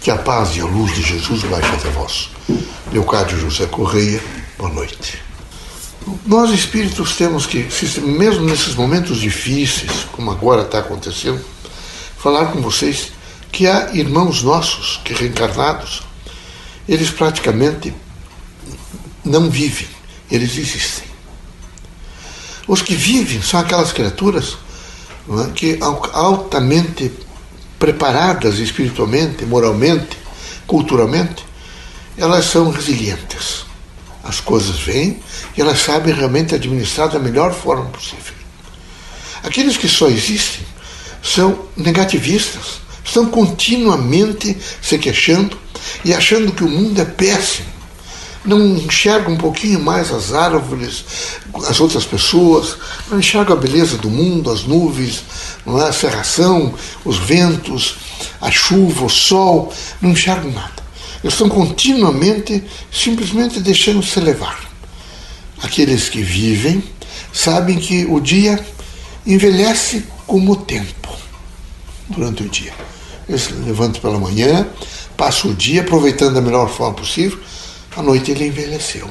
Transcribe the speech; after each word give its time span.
Que 0.00 0.10
a 0.10 0.16
paz 0.16 0.56
e 0.56 0.60
a 0.60 0.64
luz 0.64 0.94
de 0.94 1.02
Jesus 1.02 1.42
baixe 1.42 1.68
até 1.68 1.90
vós. 1.90 2.30
Leocádio 2.90 3.38
José 3.38 3.66
Correia, 3.66 4.22
boa 4.56 4.70
noite. 4.70 5.22
Nós 6.24 6.50
espíritos 6.50 7.16
temos 7.16 7.44
que, 7.44 7.68
mesmo 8.00 8.46
nesses 8.46 8.74
momentos 8.74 9.18
difíceis, 9.18 10.06
como 10.12 10.30
agora 10.30 10.62
está 10.62 10.78
acontecendo, 10.78 11.44
falar 12.16 12.46
com 12.46 12.62
vocês 12.62 13.12
que 13.52 13.66
há 13.66 13.90
irmãos 13.92 14.42
nossos 14.42 15.00
que 15.04 15.12
reencarnados, 15.12 16.02
eles 16.88 17.10
praticamente 17.10 17.92
não 19.22 19.50
vivem, 19.50 19.88
eles 20.30 20.56
existem. 20.56 21.04
Os 22.66 22.80
que 22.80 22.94
vivem 22.94 23.42
são 23.42 23.60
aquelas 23.60 23.92
criaturas 23.92 24.56
é, 25.28 25.50
que 25.50 25.78
altamente 26.12 27.12
preparadas 27.80 28.58
espiritualmente, 28.58 29.46
moralmente, 29.46 30.18
culturalmente, 30.66 31.44
elas 32.16 32.44
são 32.44 32.70
resilientes. 32.70 33.64
As 34.22 34.38
coisas 34.38 34.78
vêm 34.80 35.18
e 35.56 35.60
elas 35.62 35.80
sabem 35.80 36.14
realmente 36.14 36.54
administrar 36.54 37.08
da 37.08 37.18
melhor 37.18 37.54
forma 37.54 37.86
possível. 37.86 38.34
Aqueles 39.42 39.78
que 39.78 39.88
só 39.88 40.08
existem 40.08 40.60
são 41.22 41.66
negativistas, 41.74 42.82
estão 43.02 43.26
continuamente 43.26 44.56
se 44.82 44.98
queixando 44.98 45.58
e 46.04 46.12
achando 46.12 46.52
que 46.52 46.62
o 46.62 46.68
mundo 46.68 47.00
é 47.00 47.04
péssimo. 47.06 47.79
Não 48.44 48.76
enxergam 48.76 49.34
um 49.34 49.36
pouquinho 49.36 49.80
mais 49.80 50.10
as 50.10 50.32
árvores, 50.32 51.04
as 51.68 51.78
outras 51.78 52.04
pessoas, 52.04 52.76
não 53.10 53.18
enxergam 53.18 53.54
a 53.54 53.60
beleza 53.60 53.98
do 53.98 54.08
mundo, 54.08 54.50
as 54.50 54.64
nuvens, 54.64 55.22
é? 55.66 55.82
a 55.82 55.92
serração, 55.92 56.74
os 57.04 57.18
ventos, 57.18 57.96
a 58.40 58.50
chuva, 58.50 59.04
o 59.04 59.10
sol, 59.10 59.72
não 60.00 60.10
enxergam 60.10 60.50
nada. 60.50 60.80
Eles 61.22 61.34
estão 61.34 61.48
continuamente, 61.50 62.64
simplesmente 62.90 63.60
deixando-se 63.60 64.18
levar. 64.20 64.58
Aqueles 65.62 66.08
que 66.08 66.22
vivem 66.22 66.82
sabem 67.32 67.78
que 67.78 68.06
o 68.06 68.18
dia 68.20 68.58
envelhece 69.26 70.04
como 70.26 70.52
o 70.52 70.56
tempo 70.56 71.10
durante 72.08 72.42
o 72.42 72.48
dia. 72.48 72.72
Eles 73.28 73.50
levantam 73.50 74.00
pela 74.00 74.18
manhã, 74.18 74.66
passam 75.16 75.50
o 75.50 75.54
dia 75.54 75.82
aproveitando 75.82 76.34
da 76.34 76.40
melhor 76.40 76.68
forma 76.68 76.94
possível, 76.94 77.38
à 77.96 78.02
noite 78.02 78.30
ele 78.30 78.46
envelheceu. 78.46 79.10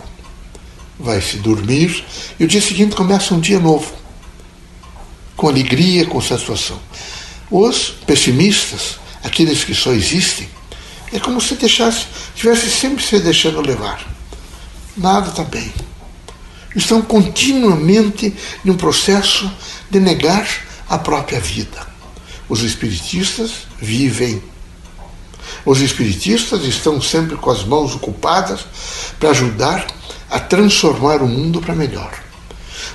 Vai 1.00 1.22
se 1.22 1.38
dormir 1.38 2.04
e 2.40 2.44
o 2.44 2.48
dia 2.48 2.62
seguinte 2.62 2.96
começa 2.96 3.34
um 3.34 3.40
dia 3.40 3.60
novo, 3.60 3.94
com 5.36 5.48
alegria, 5.48 6.06
com 6.06 6.20
satisfação. 6.22 6.80
Os 7.50 7.90
pessimistas, 8.06 9.00
aqueles 9.24 9.64
que 9.64 9.74
só 9.74 9.92
existem, 9.92 10.50
é 11.12 11.20
como 11.20 11.42
se 11.42 11.56
deixasse, 11.56 12.06
tivesse 12.36 12.70
sempre 12.70 13.04
se 13.04 13.20
deixando 13.20 13.62
levar. 13.62 14.06
Nada 14.96 15.30
está 15.30 15.44
bem. 15.44 15.74
Estão 16.76 17.02
continuamente 17.02 18.34
em 18.64 18.70
um 18.70 18.76
processo 18.76 19.52
de 19.90 20.00
negar 20.00 20.48
a 20.88 20.98
própria 20.98 21.40
vida. 21.40 21.88
Os 22.48 22.62
espiritistas 22.62 23.68
vivem. 23.82 24.42
Os 25.66 25.81
espiritistas 25.81 26.64
estão 26.64 27.02
sempre 27.02 27.36
com 27.36 27.50
as 27.50 27.64
mãos 27.64 27.95
ocupadas 27.95 28.66
para 29.19 29.30
ajudar 29.31 29.88
a 30.30 30.39
transformar 30.39 31.22
o 31.22 31.28
mundo 31.28 31.61
para 31.61 31.75
melhor. 31.75 32.11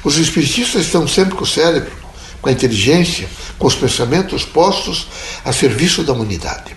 Os 0.03 0.17
espiritistas 0.19 0.87
estão 0.87 1.07
sempre 1.07 1.35
com 1.35 1.45
o 1.45 1.47
cérebro, 1.47 1.93
com 2.41 2.49
a 2.49 2.53
inteligência, 2.53 3.29
com 3.59 3.67
os 3.67 3.75
pensamentos 3.75 4.45
postos 4.45 5.09
a 5.45 5.53
serviço 5.53 6.03
da 6.03 6.13
humanidade. 6.13 6.77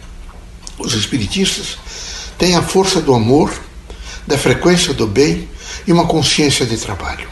Os 0.78 0.94
espiritistas 0.94 1.78
têm 2.38 2.55
a 2.55 2.61
força 2.61 3.02
do 3.02 3.14
amor, 3.14 3.53
da 4.25 4.38
frequência 4.38 4.94
do 4.94 5.08
bem 5.08 5.48
e 5.86 5.92
uma 5.92 6.05
consciência 6.05 6.66
de 6.66 6.78
trabalho. 6.78 7.28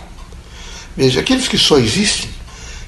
Veja, 0.96 1.20
aqueles 1.20 1.48
que 1.48 1.58
só 1.58 1.78
existem, 1.78 2.30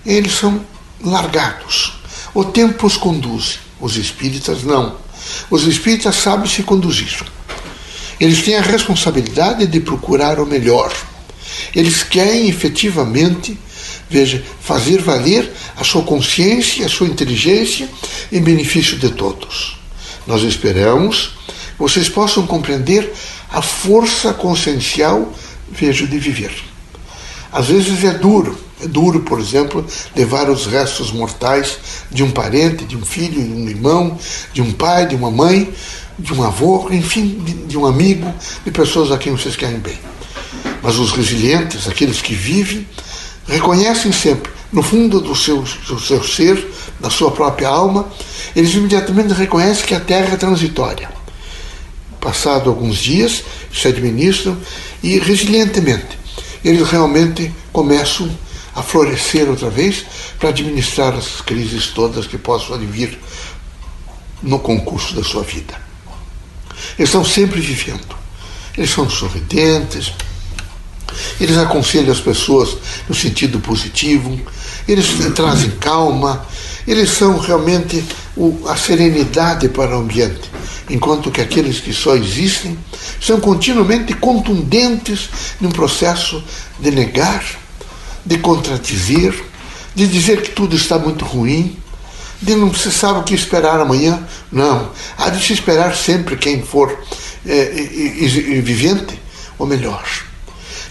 eles 0.06 0.34
são 0.34 0.66
largados 1.04 1.98
o 2.38 2.46
tempo 2.46 2.86
os 2.86 2.96
conduz. 2.96 3.58
Os 3.80 3.98
espíritas 3.98 4.62
não. 4.64 4.96
Os 5.50 5.64
espíritas 5.66 6.16
sabem 6.16 6.50
se 6.50 6.64
conduzir. 6.64 7.24
Eles 8.20 8.42
têm 8.44 8.56
a 8.56 8.62
responsabilidade 8.62 9.68
de 9.68 9.80
procurar 9.80 10.40
o 10.40 10.46
melhor. 10.46 10.92
Eles 11.76 12.04
querem 12.04 12.50
efetivamente, 12.50 13.58
veja, 14.10 14.44
fazer 14.62 15.02
valer 15.02 15.52
a 15.76 15.84
sua 15.84 16.04
consciência, 16.04 16.86
a 16.86 16.90
sua 16.90 17.08
inteligência 17.08 17.88
em 18.32 18.42
benefício 18.42 18.98
de 18.98 19.10
todos. 19.10 19.78
Nós 20.26 20.44
esperamos 20.44 21.32
que 21.48 21.80
vocês 21.80 22.10
possam 22.10 22.46
compreender 22.48 23.14
a 23.52 23.62
força 23.62 24.34
consciencial, 24.34 25.34
veja, 25.70 26.06
de 26.06 26.18
viver. 26.18 26.52
Às 27.52 27.68
vezes 27.68 28.04
é 28.04 28.14
duro, 28.14 28.60
é 28.82 28.88
duro, 28.88 29.22
por 29.22 29.40
exemplo, 29.40 29.86
levar 30.16 30.50
os 30.50 30.66
restos 30.66 31.12
mortais 31.12 31.78
de 32.12 32.24
um 32.24 32.32
parente, 32.32 32.86
de 32.86 32.96
um 32.96 33.06
filho, 33.06 33.42
de 33.44 33.52
um 33.52 33.68
irmão, 33.68 34.18
de 34.54 34.62
um 34.62 34.72
pai, 34.72 35.08
de 35.08 35.16
uma 35.16 35.32
mãe, 35.32 35.74
de 36.18 36.34
um 36.34 36.44
avô, 36.44 36.88
enfim, 36.92 37.42
de, 37.44 37.54
de 37.54 37.78
um 37.78 37.86
amigo, 37.86 38.32
de 38.64 38.72
pessoas 38.72 39.12
a 39.12 39.18
quem 39.18 39.32
vocês 39.32 39.56
querem 39.56 39.80
bem. 39.80 39.98
Mas 40.82 40.98
os 40.98 41.12
resilientes, 41.12 41.88
aqueles 41.88 42.22
que 42.22 42.36
vivem, 42.36 42.88
reconhecem 43.48 44.12
sempre, 44.12 44.52
no 44.72 44.84
fundo 44.84 45.22
do 45.22 45.36
seu, 45.36 45.62
do 45.62 46.00
seu 46.00 46.24
ser, 46.24 46.72
da 47.00 47.10
sua 47.10 47.32
própria 47.32 47.70
alma, 47.70 48.08
eles 48.56 48.74
imediatamente 48.74 49.34
reconhecem 49.34 49.86
que 49.86 49.96
a 49.96 50.00
Terra 50.00 50.34
é 50.34 50.38
transitória. 50.38 51.10
Passado 52.20 52.70
alguns 52.70 52.98
dias, 52.98 53.44
se 53.72 53.88
administram 53.88 54.58
e 55.02 55.20
resilientemente 55.20 56.18
eles 56.64 56.90
realmente 56.90 57.54
começam 57.72 58.30
a 58.78 58.84
florescer 58.84 59.50
outra 59.50 59.72
vez 59.72 60.06
para 60.38 60.50
administrar 60.50 61.12
as 61.16 61.42
crises 61.42 61.88
todas 61.88 62.28
que 62.28 62.38
possam 62.38 62.76
advir 62.76 63.18
no 64.44 64.60
concurso 64.60 65.16
da 65.16 65.24
sua 65.24 65.42
vida. 65.42 65.74
Eles 66.96 67.10
estão 67.10 67.26
sempre 67.26 67.60
vivendo. 67.60 68.16
Eles 68.78 68.92
são 68.92 69.10
sorridentes, 69.10 70.14
eles 71.42 71.58
aconselham 71.58 72.12
as 72.12 72.20
pessoas 72.20 72.78
no 73.10 73.16
sentido 73.16 73.60
positivo, 73.60 74.40
eles 74.88 75.08
trazem 75.34 75.72
calma, 75.72 76.46
eles 76.86 77.10
são 77.10 77.40
realmente 77.40 78.06
a 78.68 78.76
serenidade 78.76 79.70
para 79.70 79.98
o 79.98 80.02
ambiente, 80.02 80.52
enquanto 80.88 81.32
que 81.32 81.42
aqueles 81.42 81.80
que 81.80 81.92
só 81.92 82.16
existem 82.16 82.78
são 83.20 83.40
continuamente 83.40 84.14
contundentes 84.14 85.30
num 85.60 85.72
processo 85.72 86.44
de 86.80 86.92
negar 86.92 87.44
de 88.28 88.38
contradizer, 88.40 89.34
de 89.96 90.06
dizer 90.06 90.42
que 90.42 90.52
tudo 90.52 90.76
está 90.76 91.00
muito 91.00 91.24
ruim, 91.24 91.78
de 92.42 92.56
não 92.56 92.74
se 92.74 92.92
sabe 92.92 93.20
o 93.20 93.24
que 93.24 93.34
esperar 93.34 93.80
amanhã. 93.80 94.22
Não. 94.52 94.92
Há 95.18 95.30
de 95.30 95.44
se 95.44 95.54
esperar 95.54 95.96
sempre 95.96 96.36
quem 96.36 96.62
for 96.62 96.96
é, 97.46 97.64
vivente, 98.62 99.20
ou 99.58 99.66
melhor. 99.66 100.06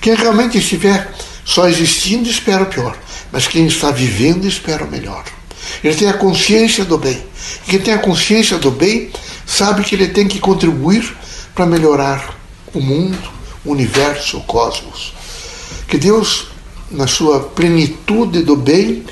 Quem 0.01 0.15
realmente 0.15 0.59
estiver 0.59 1.13
só 1.45 1.69
existindo, 1.69 2.29
espera 2.29 2.63
o 2.63 2.67
pior. 2.67 2.97
Mas 3.31 3.47
quem 3.47 3.67
está 3.67 3.91
vivendo, 3.91 4.47
espera 4.47 4.85
o 4.85 4.91
melhor. 4.91 5.25
Ele 5.85 5.95
tem 5.95 6.09
a 6.09 6.15
consciência 6.15 6.85
do 6.85 6.97
bem. 6.97 7.23
E 7.67 7.71
quem 7.71 7.81
tem 7.81 7.95
a 7.95 7.99
consciência 7.99 8.57
do 8.59 8.71
bem, 8.71 9.13
sabe 9.45 9.85
que 9.85 9.95
ele 9.95 10.09
tem 10.09 10.27
que 10.27 10.41
contribuir 10.41 11.15
para 11.55 11.67
melhorar 11.67 12.35
o 12.73 12.81
mundo, 12.81 13.19
o 13.65 13.73
universo, 13.73 14.39
o 14.39 14.43
cosmos. 14.43 15.13
Que 15.87 15.99
Deus 15.99 16.49
na 16.91 17.07
sua 17.07 17.41
plenitude 17.41 18.43
do 18.43 18.57
bem, 18.57 19.05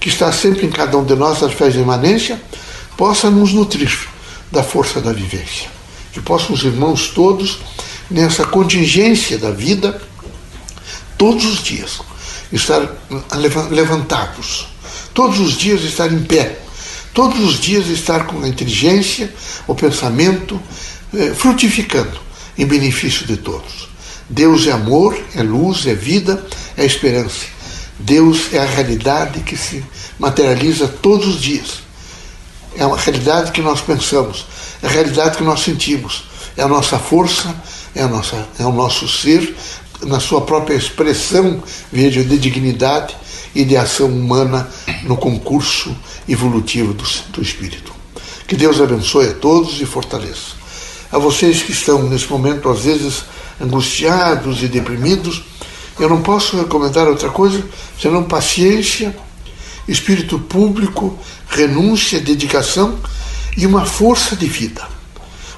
que 0.00 0.08
está 0.08 0.32
sempre 0.32 0.66
em 0.66 0.70
cada 0.70 0.96
um 0.96 1.04
de 1.04 1.14
nós, 1.14 1.42
através 1.42 1.74
da 1.74 1.80
imanência, 1.80 2.40
possa 2.96 3.30
nos 3.30 3.52
nutrir 3.52 4.08
da 4.50 4.62
força 4.62 5.00
da 5.00 5.12
vivência. 5.12 5.68
Que 6.12 6.20
possam 6.20 6.54
os 6.54 6.62
irmãos 6.62 7.08
todos, 7.08 7.58
nessa 8.10 8.44
contingência 8.44 9.38
da 9.38 9.50
vida, 9.50 10.00
todos 11.16 11.44
os 11.44 11.62
dias, 11.62 12.00
estar 12.52 12.88
levantados, 13.70 14.68
todos 15.12 15.38
os 15.38 15.56
dias 15.56 15.82
estar 15.82 16.10
em 16.12 16.22
pé, 16.22 16.58
todos 17.12 17.40
os 17.40 17.60
dias 17.60 17.88
estar 17.88 18.26
com 18.26 18.42
a 18.42 18.48
inteligência, 18.48 19.32
o 19.66 19.74
pensamento, 19.74 20.60
eh, 21.14 21.34
frutificando 21.34 22.18
em 22.56 22.64
benefício 22.64 23.26
de 23.26 23.36
todos. 23.36 23.88
Deus 24.28 24.66
é 24.66 24.72
amor, 24.72 25.18
é 25.34 25.42
luz, 25.42 25.86
é 25.86 25.94
vida, 25.94 26.44
é 26.78 26.86
esperança. 26.86 27.46
Deus 27.98 28.54
é 28.54 28.58
a 28.58 28.64
realidade 28.64 29.40
que 29.40 29.56
se 29.56 29.84
materializa 30.18 30.86
todos 30.86 31.26
os 31.26 31.42
dias. 31.42 31.80
É 32.76 32.86
uma 32.86 32.96
realidade 32.96 33.50
que 33.50 33.60
nós 33.60 33.80
pensamos, 33.80 34.46
é 34.80 34.86
a 34.86 34.90
realidade 34.90 35.36
que 35.36 35.42
nós 35.42 35.60
sentimos, 35.60 36.24
é 36.56 36.62
a 36.62 36.68
nossa 36.68 36.96
força, 36.98 37.54
é, 37.94 38.02
a 38.02 38.08
nossa, 38.08 38.48
é 38.58 38.64
o 38.64 38.72
nosso 38.72 39.08
ser, 39.08 39.54
na 40.06 40.20
sua 40.20 40.42
própria 40.42 40.76
expressão, 40.76 41.60
veja, 41.90 42.22
de 42.22 42.38
dignidade 42.38 43.16
e 43.52 43.64
de 43.64 43.76
ação 43.76 44.06
humana 44.06 44.70
no 45.02 45.16
concurso 45.16 45.96
evolutivo 46.28 46.94
do, 46.94 47.04
do 47.30 47.42
espírito. 47.42 47.92
Que 48.46 48.54
Deus 48.54 48.80
abençoe 48.80 49.26
a 49.26 49.34
todos 49.34 49.80
e 49.80 49.84
fortaleça. 49.84 50.56
A 51.10 51.18
vocês 51.18 51.62
que 51.62 51.72
estão 51.72 52.04
nesse 52.04 52.30
momento, 52.30 52.68
às 52.68 52.84
vezes, 52.84 53.24
angustiados 53.60 54.62
e 54.62 54.68
deprimidos, 54.68 55.42
eu 55.98 56.08
não 56.08 56.22
posso 56.22 56.56
recomendar 56.56 57.08
outra 57.08 57.28
coisa 57.28 57.64
senão 58.00 58.22
paciência, 58.24 59.16
espírito 59.86 60.38
público, 60.38 61.18
renúncia, 61.48 62.20
dedicação 62.20 62.98
e 63.56 63.66
uma 63.66 63.84
força 63.84 64.36
de 64.36 64.46
vida. 64.46 64.86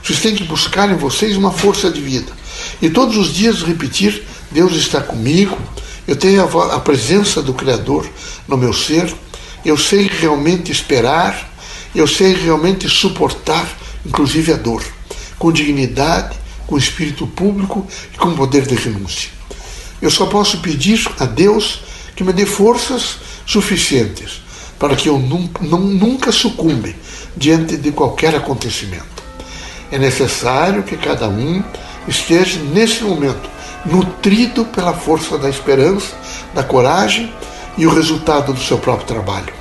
Vocês 0.02 0.20
têm 0.20 0.34
que 0.34 0.44
buscar 0.44 0.90
em 0.90 0.96
vocês 0.96 1.36
uma 1.36 1.52
força 1.52 1.90
de 1.90 2.00
vida. 2.00 2.32
E 2.80 2.88
todos 2.88 3.16
os 3.16 3.34
dias 3.34 3.62
repetir: 3.62 4.24
Deus 4.50 4.74
está 4.74 5.00
comigo, 5.00 5.58
eu 6.08 6.16
tenho 6.16 6.42
a, 6.42 6.76
a 6.76 6.80
presença 6.80 7.42
do 7.42 7.52
Criador 7.52 8.08
no 8.48 8.56
meu 8.56 8.72
ser, 8.72 9.12
eu 9.64 9.76
sei 9.76 10.08
realmente 10.08 10.72
esperar, 10.72 11.52
eu 11.94 12.06
sei 12.06 12.34
realmente 12.34 12.88
suportar, 12.88 13.68
inclusive 14.06 14.52
a 14.52 14.56
dor, 14.56 14.82
com 15.38 15.52
dignidade, 15.52 16.36
com 16.66 16.78
espírito 16.78 17.26
público 17.26 17.86
e 18.14 18.16
com 18.16 18.34
poder 18.34 18.66
de 18.66 18.74
renúncia. 18.74 19.39
Eu 20.00 20.10
só 20.10 20.26
posso 20.26 20.58
pedir 20.58 21.06
a 21.18 21.24
Deus 21.24 21.82
que 22.16 22.24
me 22.24 22.32
dê 22.32 22.46
forças 22.46 23.16
suficientes 23.46 24.40
para 24.78 24.96
que 24.96 25.08
eu 25.08 25.18
nunca, 25.18 26.32
sucumbe 26.32 26.96
diante 27.36 27.76
de 27.76 27.92
qualquer 27.92 28.34
acontecimento. 28.34 29.22
É 29.92 29.98
necessário 29.98 30.82
que 30.82 30.96
cada 30.96 31.28
um 31.28 31.62
esteja 32.08 32.58
nesse 32.72 33.04
momento 33.04 33.48
nutrido 33.84 34.64
pela 34.66 34.94
força 34.94 35.36
da 35.36 35.50
esperança, 35.50 36.14
da 36.54 36.62
coragem 36.62 37.30
e 37.76 37.86
o 37.86 37.94
resultado 37.94 38.52
do 38.52 38.60
seu 38.60 38.78
próprio 38.78 39.06
trabalho. 39.06 39.52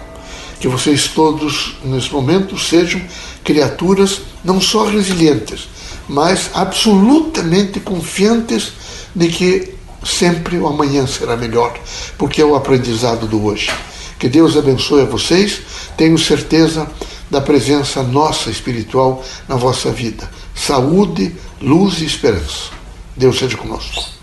Que 0.60 0.68
vocês 0.68 1.08
todos, 1.08 1.78
nesse 1.84 2.12
momento, 2.12 2.58
sejam 2.58 3.02
criaturas 3.44 4.22
não 4.44 4.60
só 4.62 4.86
resilientes, 4.86 5.68
mas 6.08 6.50
absolutamente 6.54 7.80
confiantes 7.80 8.74
de 9.16 9.28
que 9.30 9.79
sempre 10.04 10.58
o 10.58 10.68
amanhã 10.68 11.06
será 11.08 11.36
melhor, 11.36 11.78
porque 12.18 12.42
é 12.42 12.46
o 12.46 12.56
aprendizado 12.56 13.28
do 13.28 13.44
hoje. 13.46 13.72
Que 14.18 14.28
Deus 14.28 14.58
abençoe 14.58 15.02
a 15.02 15.06
vocês, 15.06 15.62
tenho 15.96 16.18
certeza 16.18 16.90
da 17.30 17.40
presença 17.40 18.04
nossa 18.04 18.50
espiritual 18.50 19.24
na 19.48 19.56
vossa 19.56 19.92
vida. 19.92 20.30
Saúde, 20.54 21.36
luz 21.62 22.02
e 22.02 22.06
esperança. 22.06 22.72
Deus 23.16 23.38
seja 23.38 23.56
conosco. 23.56 24.19